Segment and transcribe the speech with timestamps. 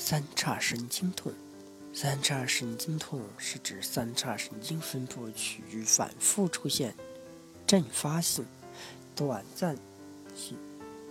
[0.00, 1.32] 三叉神经痛，
[1.92, 6.94] 三叉神经痛是指三叉神经分布区域反复出现
[7.66, 8.46] 阵发性、
[9.16, 9.76] 短暂
[10.36, 10.56] 性、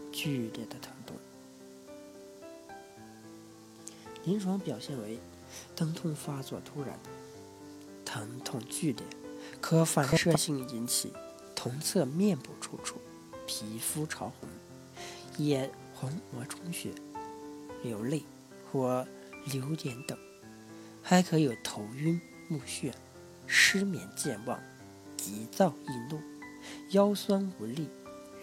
[0.10, 1.18] 剧烈的疼痛。
[4.24, 5.20] 临床表现为
[5.76, 6.98] 疼痛发作突然，
[8.06, 9.04] 疼痛剧烈，
[9.60, 11.12] 可反射性引起
[11.54, 12.94] 同侧面部抽搐、
[13.46, 14.50] 皮肤潮红、
[15.46, 16.92] 眼黄膜充血、
[17.84, 18.24] 流泪。
[18.72, 19.06] 或
[19.46, 20.18] 流点等，
[21.02, 22.92] 还可有头晕目眩、
[23.46, 24.60] 失眠健忘、
[25.16, 26.22] 急躁易怒、
[26.92, 27.90] 腰酸无力、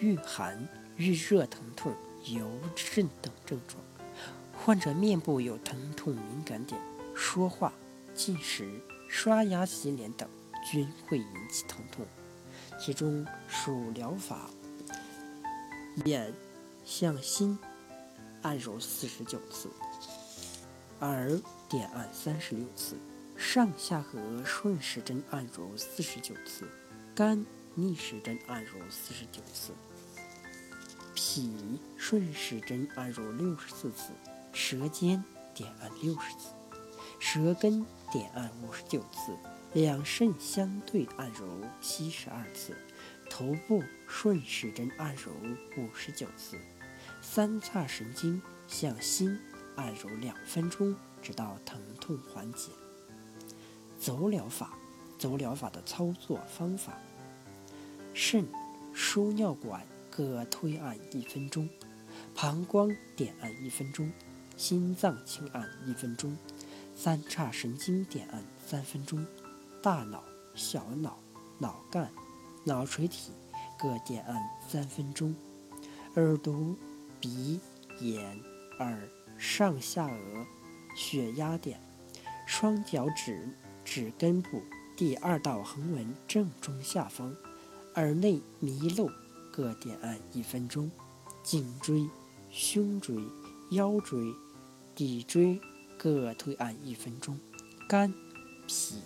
[0.00, 3.83] 遇寒遇热疼痛、油症等症状。
[4.56, 6.80] 患者面部有疼痛敏感点，
[7.14, 7.72] 说话、
[8.14, 10.28] 进食、刷牙洗脸等
[10.64, 12.06] 均会引起疼痛。
[12.78, 14.48] 其中属疗法：
[16.06, 16.33] 眼
[16.84, 17.59] 向心
[18.42, 19.69] 按揉四十九次。
[21.05, 21.38] 耳
[21.69, 22.97] 点按三十六次，
[23.36, 26.66] 上下颌顺时针按揉四十九次，
[27.14, 29.72] 肝逆时针按揉四十九次，
[31.14, 34.12] 脾顺时针按揉六十四次，
[34.55, 35.22] 舌尖
[35.55, 36.55] 点按六十次，
[37.20, 39.36] 舌根点按五十九次，
[39.75, 41.47] 两肾相对按揉
[41.82, 42.75] 七十二次，
[43.28, 45.30] 头部顺时针按揉
[45.77, 46.56] 五十九次，
[47.20, 49.38] 三叉神经向心。
[49.77, 52.70] 按揉两分钟，直到疼痛缓解。
[53.98, 54.75] 走疗法，
[55.19, 56.92] 走疗法的操作方法：
[58.12, 58.47] 肾、
[58.92, 61.69] 输尿管各推按一分钟，
[62.34, 64.12] 膀胱点按一分钟，
[64.56, 66.36] 心脏轻按一分钟，
[66.94, 69.27] 三叉神经点按三分钟，
[69.83, 70.22] 大脑、
[70.55, 71.19] 小脑、
[71.59, 72.10] 脑干、
[72.65, 73.32] 脑垂体
[73.78, 75.34] 各点按三分钟，
[76.16, 76.77] 耳朵、
[77.21, 77.59] 鼻、
[78.00, 78.38] 眼、
[78.78, 79.09] 耳。
[79.39, 80.47] 上下颚
[80.97, 81.81] 血压点，
[82.47, 83.49] 双脚趾
[83.84, 84.62] 趾根部
[84.97, 87.34] 第二道横纹正中下方，
[87.95, 89.09] 耳内迷漏
[89.53, 90.91] 各点按一分钟，
[91.43, 92.09] 颈椎、
[92.50, 93.17] 胸椎、
[93.71, 94.19] 腰椎、
[94.97, 95.61] 骶椎
[95.99, 97.39] 各推按一分钟，
[97.89, 98.12] 肝、
[98.66, 98.97] 脾、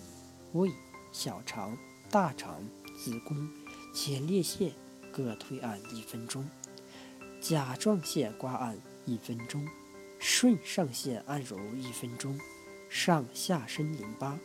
[0.53, 0.71] 胃、
[1.11, 1.77] 小肠、
[2.09, 2.63] 大肠、
[2.97, 3.49] 子宫、
[3.93, 4.71] 前列腺
[5.11, 6.47] 各推按一分钟，
[7.41, 9.67] 甲状腺刮按一分钟。
[10.19, 12.37] 顺上线按揉一分钟，
[12.89, 14.37] 上下身淋巴、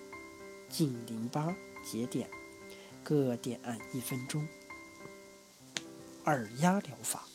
[0.68, 1.54] 颈淋巴
[1.84, 2.30] 节点
[3.02, 4.46] 各点按一分钟。
[6.26, 7.28] 耳压疗法，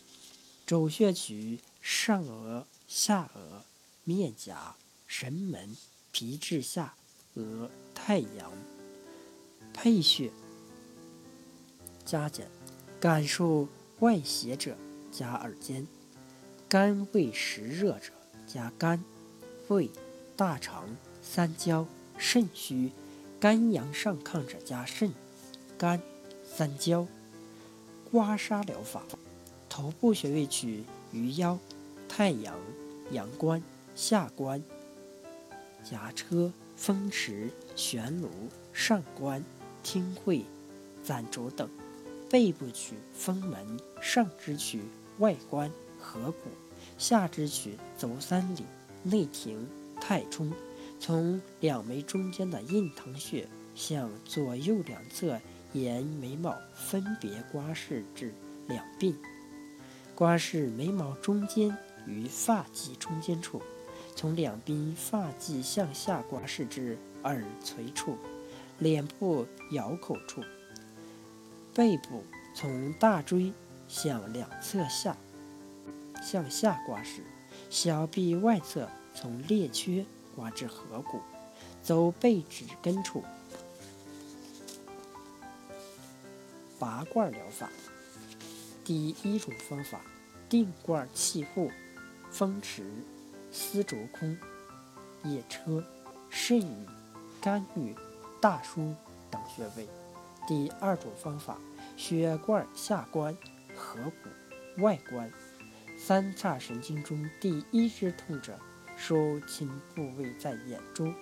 [0.66, 3.62] 走穴取上额、下颚、
[4.04, 4.76] 面颊、
[5.06, 5.76] 神门、
[6.12, 6.96] 皮质下
[7.36, 8.52] 颚、太阳、
[9.74, 10.32] 配穴
[12.04, 12.50] 加减，
[13.00, 13.68] 感受
[14.00, 14.76] 外邪者
[15.12, 15.86] 加耳尖，
[16.68, 18.14] 肝胃实热者。
[18.52, 19.04] 加肝、
[19.68, 19.92] 胃、
[20.36, 20.90] 大肠、
[21.22, 21.86] 三焦、
[22.18, 22.92] 肾虚、
[23.40, 25.14] 肝阳上亢者加肾、
[25.78, 26.02] 肝、
[26.52, 27.06] 三焦。
[28.12, 29.04] 刮痧疗法，
[29.70, 31.60] 头部穴位取鱼腰、
[32.08, 32.58] 太阳、
[33.12, 33.62] 阳关、
[33.96, 34.64] 下关、
[35.84, 38.30] 颊车、风池、悬颅、
[38.74, 39.46] 上关、
[39.84, 40.44] 听会、
[41.04, 41.68] 攒竹等；
[42.32, 44.82] 背部取风门，上肢取
[45.20, 46.50] 外关、合谷。
[46.98, 48.64] 下肢取足三里、
[49.04, 49.68] 内庭、
[50.00, 50.52] 太冲，
[51.00, 55.40] 从两眉中间的印堂穴向左右两侧
[55.74, 58.34] 沿眉毛分别刮拭至
[58.68, 59.16] 两鬓，
[60.16, 63.62] 刮拭眉毛中间与发际中间处，
[64.16, 68.18] 从两鬓发际向下刮拭至耳垂处、
[68.80, 70.42] 脸部咬口处，
[71.74, 72.24] 背部
[72.56, 73.54] 从大椎
[73.88, 75.16] 向两侧下。
[76.22, 77.24] 向下刮时，
[77.70, 80.06] 小臂外侧从列缺
[80.36, 81.20] 刮至合谷，
[81.82, 83.24] 走背指根处。
[86.78, 87.70] 拔罐疗法，
[88.86, 90.00] 第一种方法，
[90.48, 91.70] 定罐气户、
[92.32, 92.90] 风池、
[93.52, 94.38] 丝竹空、
[95.24, 95.84] 腋车、
[96.30, 96.88] 肾俞、
[97.42, 97.94] 肝俞、
[98.40, 98.96] 大枢
[99.30, 99.88] 等穴位。
[100.48, 101.58] 第二种方法，
[101.98, 103.36] 血罐下关、
[103.76, 105.30] 合谷、外关。
[106.10, 108.58] 三叉神经中第一支痛者，
[108.98, 111.14] 受侵部位在眼中、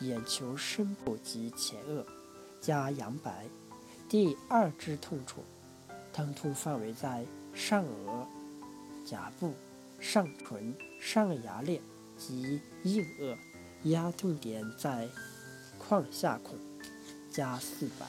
[0.00, 2.06] 眼球深部及前额，
[2.60, 3.48] 加阳白。
[4.08, 5.42] 第二支痛处，
[6.12, 8.28] 疼痛范围在上额、
[9.04, 9.52] 颊部、
[9.98, 11.82] 上唇、上牙裂
[12.16, 13.36] 及硬腭，
[13.90, 15.08] 压痛点在
[15.80, 16.56] 眶下孔，
[17.28, 18.06] 加四白。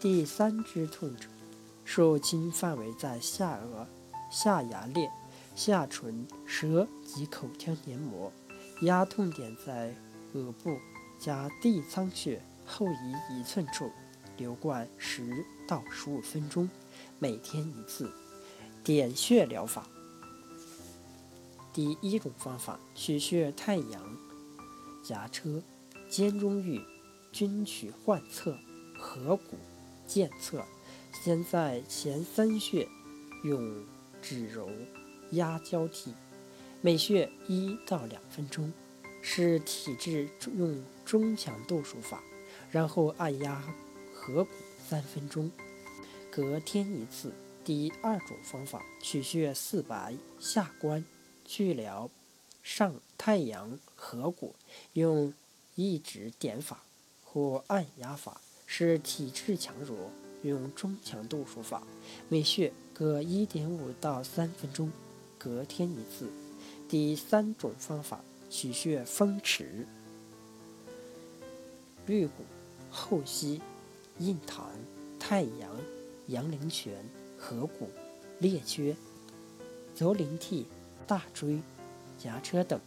[0.00, 1.28] 第三支痛者，
[1.84, 3.86] 受侵范围在下颚、
[4.30, 5.10] 下牙裂。
[5.54, 8.32] 下唇、舌及口腔黏膜，
[8.82, 9.94] 压痛点在
[10.32, 10.78] 额部
[11.18, 13.90] 加地仓穴后移一寸处，
[14.36, 16.68] 留灌十到十五分钟，
[17.18, 18.10] 每天一次。
[18.82, 19.88] 点穴疗法。
[21.72, 24.16] 第一种方法，取穴太阳、
[25.02, 25.62] 颊车、
[26.08, 26.82] 肩中俞，
[27.32, 28.58] 均取患侧、
[28.98, 29.56] 合谷、
[30.06, 30.64] 剑侧。
[31.24, 32.86] 先在前三穴
[33.44, 33.84] 用
[34.20, 34.68] 指揉
[35.34, 36.14] 压交替，
[36.80, 38.72] 每穴一到两分钟，
[39.22, 42.22] 是体质用中强度数法。
[42.70, 43.62] 然后按压
[44.12, 44.50] 合谷
[44.88, 45.50] 三分钟，
[46.30, 47.32] 隔天一次。
[47.64, 51.04] 第二种方法，取穴四白、下关。
[51.46, 52.10] 去疗
[52.62, 54.54] 上太阳合谷，
[54.94, 55.34] 用
[55.74, 56.82] 一指点法
[57.22, 60.10] 或按压法，是体质强弱，
[60.42, 61.82] 用中强度数法。
[62.30, 64.90] 每穴各一点五到三分钟，
[65.44, 66.30] 隔天一次。
[66.88, 69.86] 第三种方法，取穴风池、
[72.06, 72.44] 绿谷、
[72.90, 73.60] 后溪、
[74.18, 74.70] 印堂、
[75.20, 75.70] 太阳、
[76.28, 77.04] 阳陵泉、
[77.38, 77.90] 合谷、
[78.38, 78.96] 列缺、
[79.94, 80.66] 足灵涕。
[81.06, 81.60] 大椎、
[82.18, 82.80] 颊车等，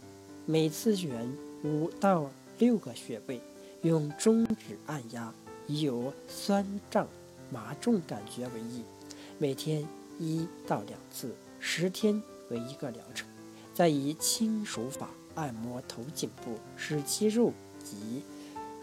[0.44, 1.32] 每次选
[1.62, 2.28] 五到
[2.58, 3.40] 六个穴位，
[3.82, 5.32] 用中指按压，
[5.68, 7.06] 以有酸胀、
[7.48, 8.82] 麻重感觉为宜。
[9.38, 9.86] 每天
[10.18, 12.20] 一到两次，十天
[12.50, 13.28] 为一个疗程。
[13.74, 17.52] 再以轻手法按摩头颈部，使肌肉
[17.82, 18.22] 及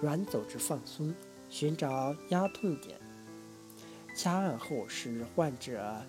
[0.01, 1.13] 软组织放松，
[1.49, 2.97] 寻找压痛点。
[4.15, 6.01] 掐按后，使患者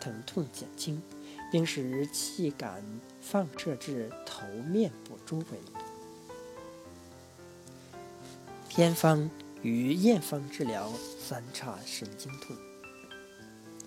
[0.00, 1.02] 疼痛减轻。
[1.50, 2.84] 并使气感
[3.22, 5.44] 放射至头面部周围。
[8.68, 9.30] 偏方
[9.62, 12.54] 与验方治疗三叉神经痛：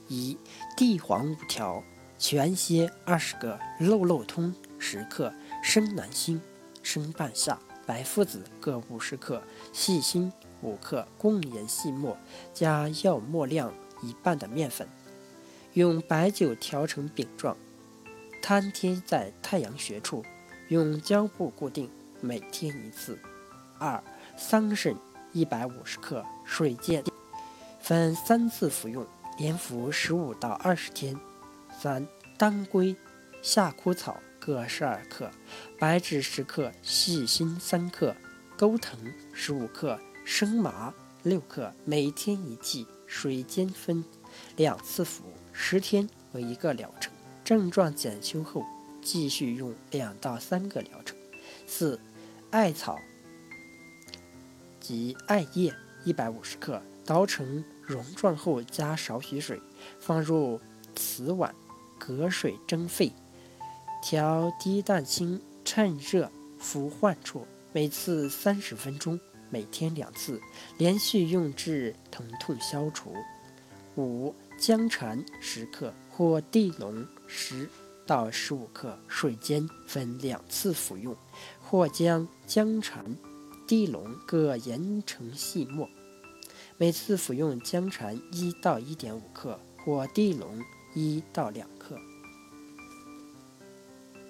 [0.07, 0.35] 一、
[0.75, 1.83] 地黄五条，
[2.21, 5.33] 全蝎二十个，肉肉通十克，
[5.63, 6.39] 生南星、
[6.83, 9.41] 生半夏、白附子各五十克，
[9.73, 10.31] 细辛
[10.61, 12.15] 五克，共研细末，
[12.53, 13.73] 加药末量
[14.03, 14.87] 一半的面粉。
[15.73, 17.57] 用白酒调成饼状，
[18.39, 20.23] 摊贴在太阳穴处，
[20.67, 21.89] 用胶布固定，
[22.19, 23.17] 每天一次。
[23.79, 24.01] 二、
[24.37, 24.95] 桑葚
[25.33, 27.03] 一百五十克，水煎，
[27.79, 29.03] 分三次服用，
[29.39, 31.17] 连服十五到二十天。
[31.81, 32.07] 三、
[32.37, 32.95] 当归、
[33.41, 35.31] 夏枯草各十二克，
[35.79, 38.15] 白芷十克，细辛三克，
[38.55, 38.99] 钩藤
[39.33, 40.93] 十五克，生麻
[41.23, 44.05] 六克，每天一剂，水煎分
[44.57, 45.23] 两次服。
[45.51, 47.11] 十天为一个疗程，
[47.43, 48.63] 症状减轻后
[49.01, 51.17] 继续用两到三个疗程。
[51.65, 51.99] 四、
[52.51, 52.99] 艾草
[54.79, 55.73] 及艾叶
[56.03, 59.59] 一百五十克，捣成蓉状后加少许水，
[59.99, 60.61] 放入
[60.95, 61.55] 瓷碗，
[62.05, 63.13] 隔水蒸沸，
[64.01, 69.19] 调低蛋清，趁热敷患处，每次三十分钟，
[69.51, 70.41] 每天两次，
[70.79, 73.13] 连续用至疼痛消除。
[73.95, 74.33] 五。
[74.57, 77.67] 姜蝉十克或地龙十
[78.05, 81.15] 到十五克，水煎分两次服用，
[81.59, 83.17] 或将姜蝉、
[83.65, 85.89] 地龙各研成细末，
[86.77, 92.10] 每次服用姜蝉一到一点五克，或地龙一到两克。